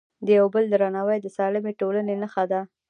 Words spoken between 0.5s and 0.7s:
بل